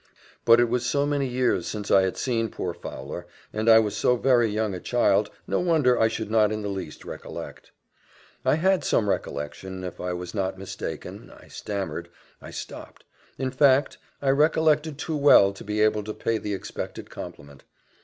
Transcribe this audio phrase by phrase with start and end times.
[0.45, 3.95] "But it was so many years since I had seen poor Fowler, and I was
[3.95, 7.69] so very young a child, no wonder I should not in the least recollect."
[8.43, 12.09] I had some recollection if I was not mistaken I stammered
[12.41, 13.03] I stopped.
[13.37, 17.63] In fact, I recollected too well to be able to pay the expected compliment.